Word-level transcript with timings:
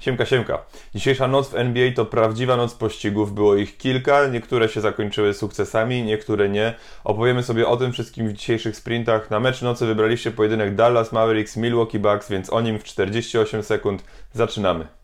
Siemka, 0.00 0.26
siemka. 0.26 0.62
Dzisiejsza 0.94 1.28
noc 1.28 1.48
w 1.48 1.54
NBA 1.54 1.92
to 1.92 2.04
prawdziwa 2.06 2.56
noc 2.56 2.74
pościgów. 2.74 3.34
Było 3.34 3.56
ich 3.56 3.76
kilka, 3.76 4.26
niektóre 4.26 4.68
się 4.68 4.80
zakończyły 4.80 5.34
sukcesami, 5.34 6.02
niektóre 6.02 6.48
nie. 6.48 6.74
Opowiemy 7.04 7.42
sobie 7.42 7.68
o 7.68 7.76
tym 7.76 7.92
wszystkim 7.92 8.28
w 8.28 8.32
dzisiejszych 8.32 8.76
sprintach. 8.76 9.30
Na 9.30 9.40
mecz 9.40 9.62
nocy 9.62 9.86
wybraliście 9.86 10.30
pojedynek 10.30 10.74
Dallas 10.74 11.12
Mavericks 11.12 11.56
Milwaukee 11.56 11.98
Bucks, 11.98 12.30
więc 12.30 12.52
o 12.52 12.60
nim 12.60 12.78
w 12.78 12.84
48 12.84 13.62
sekund 13.62 14.04
zaczynamy. 14.32 14.99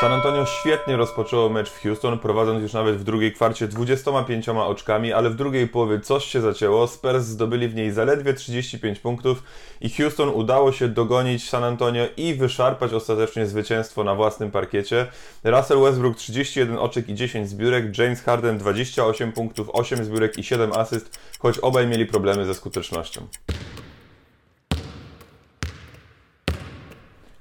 San 0.00 0.12
Antonio 0.12 0.46
świetnie 0.46 0.96
rozpoczęło 0.96 1.48
mecz 1.48 1.70
w 1.70 1.82
Houston, 1.82 2.18
prowadząc 2.18 2.62
już 2.62 2.72
nawet 2.72 2.96
w 2.96 3.04
drugiej 3.04 3.32
kwarcie 3.32 3.68
25 3.68 4.48
oczkami, 4.48 5.12
ale 5.12 5.30
w 5.30 5.34
drugiej 5.34 5.68
połowie 5.68 6.00
coś 6.00 6.24
się 6.24 6.40
zacięło. 6.40 6.86
Spurs 6.86 7.22
zdobyli 7.22 7.68
w 7.68 7.74
niej 7.74 7.90
zaledwie 7.90 8.34
35 8.34 8.98
punktów 8.98 9.42
i 9.80 9.90
Houston 9.90 10.28
udało 10.28 10.72
się 10.72 10.88
dogonić 10.88 11.48
San 11.48 11.64
Antonio 11.64 12.04
i 12.16 12.34
wyszarpać 12.34 12.92
ostatecznie 12.92 13.46
zwycięstwo 13.46 14.04
na 14.04 14.14
własnym 14.14 14.50
parkiecie. 14.50 15.06
Russell 15.44 15.80
Westbrook 15.80 16.16
31 16.16 16.78
oczek 16.78 17.08
i 17.08 17.14
10 17.14 17.48
zbiórek, 17.48 17.98
James 17.98 18.22
Harden 18.22 18.58
28 18.58 19.32
punktów, 19.32 19.70
8 19.72 20.04
zbiórek 20.04 20.38
i 20.38 20.44
7 20.44 20.72
asyst, 20.72 21.18
choć 21.38 21.58
obaj 21.58 21.86
mieli 21.86 22.06
problemy 22.06 22.44
ze 22.44 22.54
skutecznością. 22.54 23.26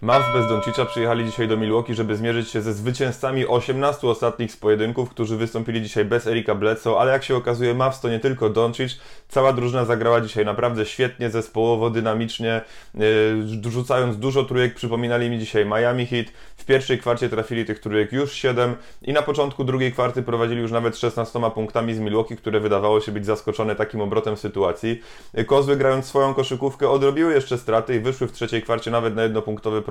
Mavs 0.01 0.33
bez 0.33 0.47
Doncicza 0.47 0.85
przyjechali 0.85 1.25
dzisiaj 1.25 1.47
do 1.47 1.57
Milwaukee, 1.57 1.93
żeby 1.93 2.15
zmierzyć 2.15 2.49
się 2.49 2.61
ze 2.61 2.73
zwycięzcami 2.73 3.47
18 3.47 4.07
ostatnich 4.07 4.51
z 4.51 4.57
pojedynków, 4.57 5.09
którzy 5.09 5.37
wystąpili 5.37 5.81
dzisiaj 5.81 6.05
bez 6.05 6.27
Erika 6.27 6.55
Bledsoe, 6.55 6.99
ale 6.99 7.11
jak 7.11 7.23
się 7.23 7.35
okazuje 7.35 7.73
Mavs 7.73 7.99
to 8.01 8.09
nie 8.09 8.19
tylko 8.19 8.49
Doncic, 8.49 8.99
cała 9.29 9.53
drużyna 9.53 9.85
zagrała 9.85 10.21
dzisiaj 10.21 10.45
naprawdę 10.45 10.85
świetnie, 10.85 11.29
zespołowo, 11.29 11.89
dynamicznie, 11.89 12.61
yy, 12.95 13.71
rzucając 13.71 14.17
dużo 14.17 14.43
trójek, 14.43 14.75
przypominali 14.75 15.29
mi 15.29 15.39
dzisiaj 15.39 15.65
Miami 15.65 16.05
Heat, 16.05 16.27
w 16.57 16.65
pierwszej 16.65 16.97
kwarcie 16.97 17.29
trafili 17.29 17.65
tych 17.65 17.79
trójek 17.79 18.11
już 18.13 18.33
7 18.33 18.75
i 19.01 19.13
na 19.13 19.21
początku 19.21 19.63
drugiej 19.63 19.91
kwarty 19.91 20.23
prowadzili 20.23 20.61
już 20.61 20.71
nawet 20.71 20.97
16 20.97 21.39
punktami 21.55 21.95
z 21.95 21.99
Milwaukee, 21.99 22.37
które 22.37 22.59
wydawało 22.59 23.01
się 23.01 23.11
być 23.11 23.25
zaskoczone 23.25 23.75
takim 23.75 24.01
obrotem 24.01 24.37
sytuacji. 24.37 25.01
Kozły 25.45 25.77
grając 25.77 26.05
swoją 26.05 26.33
koszykówkę 26.33 26.89
odrobiły 26.89 27.33
jeszcze 27.33 27.57
straty 27.57 27.95
i 27.95 27.99
wyszły 27.99 28.27
w 28.27 28.31
trzeciej 28.31 28.61
kwarcie 28.61 28.91
nawet 28.91 29.15
na 29.15 29.23
jednopunktowy 29.23 29.81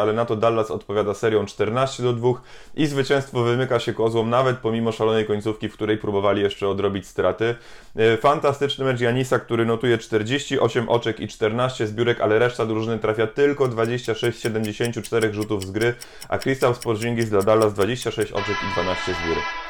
ale 0.00 0.12
na 0.12 0.24
to 0.24 0.36
Dallas 0.36 0.70
odpowiada 0.70 1.14
serią 1.14 1.46
14 1.46 2.02
do 2.02 2.12
2 2.12 2.32
i 2.74 2.86
zwycięstwo 2.86 3.42
wymyka 3.42 3.80
się 3.80 3.92
kozłom 3.92 4.30
nawet 4.30 4.58
pomimo 4.58 4.92
szalonej 4.92 5.26
końcówki, 5.26 5.68
w 5.68 5.72
której 5.72 5.98
próbowali 5.98 6.42
jeszcze 6.42 6.68
odrobić 6.68 7.06
straty. 7.06 7.54
E, 7.96 8.16
fantastyczny 8.16 8.84
mecz 8.84 9.00
Janisa, 9.00 9.38
który 9.38 9.66
notuje 9.66 9.98
48 9.98 10.88
oczek 10.88 11.20
i 11.20 11.28
14 11.28 11.86
zbiórek, 11.86 12.20
ale 12.20 12.38
reszta 12.38 12.66
drużyny 12.66 12.98
trafia 12.98 13.26
tylko 13.26 13.68
26 13.68 14.40
74 14.40 15.34
rzutów 15.34 15.66
z 15.66 15.70
gry, 15.70 15.94
a 16.28 16.38
Kristaps 16.38 16.78
Porzingis 16.78 17.30
dla 17.30 17.42
Dallas 17.42 17.74
26 17.74 18.32
oczek 18.32 18.56
i 18.70 18.72
12 18.72 19.14
zbiórek. 19.14 19.63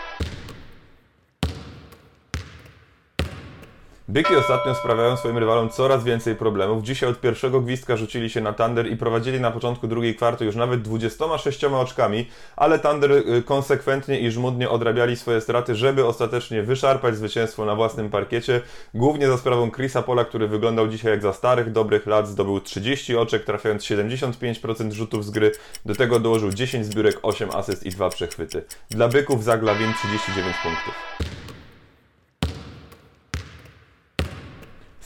Byki 4.14 4.36
ostatnio 4.36 4.74
sprawiają 4.74 5.16
swoim 5.16 5.38
rywalom 5.38 5.70
coraz 5.70 6.04
więcej 6.04 6.36
problemów. 6.36 6.82
Dzisiaj 6.82 7.08
od 7.08 7.20
pierwszego 7.20 7.60
gwizdka 7.60 7.96
rzucili 7.96 8.30
się 8.30 8.40
na 8.40 8.52
Thunder 8.52 8.92
i 8.92 8.96
prowadzili 8.96 9.40
na 9.40 9.50
początku 9.50 9.88
drugiej 9.88 10.14
kwarty 10.14 10.44
już 10.44 10.56
nawet 10.56 10.82
26 10.82 11.64
oczkami, 11.64 12.28
ale 12.56 12.78
Thunder 12.78 13.12
y, 13.12 13.42
konsekwentnie 13.42 14.20
i 14.20 14.30
żmudnie 14.30 14.70
odrabiali 14.70 15.16
swoje 15.16 15.40
straty, 15.40 15.74
żeby 15.74 16.06
ostatecznie 16.06 16.62
wyszarpać 16.62 17.16
zwycięstwo 17.16 17.64
na 17.64 17.74
własnym 17.74 18.10
parkiecie. 18.10 18.60
Głównie 18.94 19.28
za 19.28 19.38
sprawą 19.38 19.70
Chrisa 19.70 20.02
Pola, 20.02 20.24
który 20.24 20.48
wyglądał 20.48 20.88
dzisiaj 20.88 21.10
jak 21.10 21.22
za 21.22 21.32
starych, 21.32 21.72
dobrych 21.72 22.06
lat, 22.06 22.28
zdobył 22.28 22.60
30 22.60 23.16
oczek, 23.16 23.44
trafiając 23.44 23.82
75% 23.82 24.92
rzutów 24.92 25.24
z 25.24 25.30
gry. 25.30 25.52
Do 25.86 25.94
tego 25.94 26.20
dołożył 26.20 26.50
10 26.52 26.86
zbiórek, 26.86 27.18
8 27.22 27.50
asyst 27.50 27.86
i 27.86 27.90
2 27.90 28.08
przechwyty. 28.08 28.64
Dla 28.90 29.08
Byków 29.08 29.44
Zaglawin 29.44 29.94
39 29.94 30.56
punktów. 30.62 31.33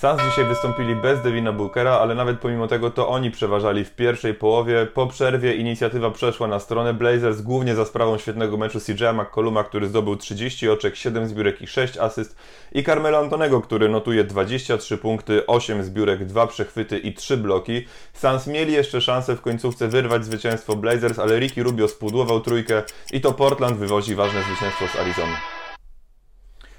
Suns 0.00 0.22
dzisiaj 0.30 0.44
wystąpili 0.44 0.96
bez 0.96 1.22
Devina 1.22 1.52
Bookera, 1.52 1.90
ale 1.90 2.14
nawet 2.14 2.38
pomimo 2.40 2.66
tego 2.66 2.90
to 2.90 3.08
oni 3.08 3.30
przeważali 3.30 3.84
w 3.84 3.94
pierwszej 3.94 4.34
połowie. 4.34 4.86
Po 4.94 5.06
przerwie 5.06 5.54
inicjatywa 5.54 6.10
przeszła 6.10 6.46
na 6.46 6.60
stronę 6.60 6.94
Blazers, 6.94 7.40
głównie 7.40 7.74
za 7.74 7.84
sprawą 7.84 8.18
świetnego 8.18 8.56
meczu 8.56 8.80
CJ 8.80 9.04
McColluma, 9.14 9.64
który 9.64 9.88
zdobył 9.88 10.16
30 10.16 10.68
oczek, 10.68 10.96
7 10.96 11.28
zbiórek 11.28 11.62
i 11.62 11.66
6 11.66 11.96
asyst 11.96 12.36
i 12.72 12.84
Carmelo 12.84 13.18
Antonego, 13.18 13.60
który 13.60 13.88
notuje 13.88 14.24
23 14.24 14.98
punkty, 14.98 15.46
8 15.46 15.82
zbiórek, 15.82 16.24
2 16.24 16.46
przechwyty 16.46 16.98
i 16.98 17.14
3 17.14 17.36
bloki. 17.36 17.86
Suns 18.12 18.46
mieli 18.46 18.72
jeszcze 18.72 19.00
szansę 19.00 19.36
w 19.36 19.40
końcówce 19.40 19.88
wyrwać 19.88 20.24
zwycięstwo 20.24 20.76
Blazers, 20.76 21.18
ale 21.18 21.38
Ricky 21.38 21.62
Rubio 21.62 21.88
spudłował 21.88 22.40
trójkę 22.40 22.82
i 23.12 23.20
to 23.20 23.32
Portland 23.32 23.76
wywozi 23.76 24.14
ważne 24.14 24.42
zwycięstwo 24.42 24.86
z 24.88 25.00
Arizony. 25.00 25.57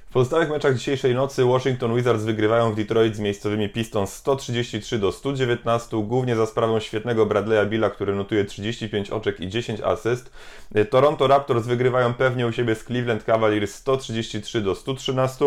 W 0.10 0.12
pozostałych 0.12 0.50
meczach 0.50 0.76
dzisiejszej 0.76 1.16
nocy 1.16 1.46
Washington 1.46 1.96
Wizards 1.96 2.24
wygrywają 2.24 2.72
w 2.72 2.76
Detroit 2.76 3.16
z 3.16 3.20
miejscowymi 3.20 3.70
Pistons 3.70 4.14
133 4.14 5.00
do 5.00 5.12
119, 5.12 6.04
głównie 6.04 6.36
za 6.36 6.46
sprawą 6.46 6.80
świetnego 6.80 7.26
Bradley'a 7.26 7.68
Billa, 7.68 7.90
który 7.90 8.16
notuje 8.16 8.46
35 8.46 9.10
oczek 9.10 9.40
i 9.40 9.48
10 9.48 9.82
asyst. 9.82 10.32
Toronto 10.90 11.28
Raptors 11.28 11.66
wygrywają 11.66 12.14
pewnie 12.14 12.48
u 12.48 12.52
siebie 12.52 12.76
z 12.76 12.84
Cleveland 12.84 13.24
Cavaliers 13.24 13.76
133 13.76 14.62
do 14.62 14.76
113, 14.76 15.46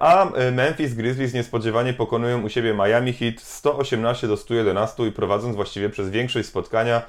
a 0.00 0.32
Memphis 0.52 0.94
Grizzlies 0.94 1.34
niespodziewanie 1.34 1.92
pokonują 1.92 2.42
u 2.42 2.48
siebie 2.48 2.74
Miami 2.74 3.12
Heat 3.12 3.40
118 3.40 4.28
do 4.28 4.36
111 4.36 5.06
i 5.06 5.12
prowadząc 5.12 5.56
właściwie 5.56 5.88
przez 5.88 6.10
większość 6.10 6.48
spotkania. 6.48 7.02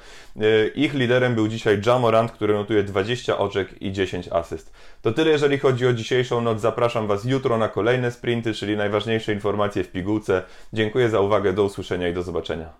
Ich 0.74 0.94
liderem 0.94 1.34
był 1.34 1.48
dzisiaj 1.48 1.80
Jamorant, 1.86 2.32
który 2.32 2.54
notuje 2.54 2.82
20 2.82 3.38
oczek 3.38 3.82
i 3.82 3.92
10 3.92 4.28
asyst. 4.28 4.72
To 5.02 5.12
tyle 5.12 5.30
jeżeli 5.30 5.58
chodzi 5.58 5.86
o 5.86 5.92
dzisiejszą 5.92 6.40
noc 6.40 6.65
zapraszam 6.66 7.06
Was 7.06 7.24
jutro 7.24 7.58
na 7.58 7.68
kolejne 7.68 8.10
sprinty, 8.10 8.54
czyli 8.54 8.76
najważniejsze 8.76 9.32
informacje 9.32 9.84
w 9.84 9.90
pigułce. 9.90 10.42
Dziękuję 10.72 11.10
za 11.10 11.20
uwagę, 11.20 11.52
do 11.52 11.64
usłyszenia 11.64 12.08
i 12.08 12.14
do 12.14 12.22
zobaczenia. 12.22 12.72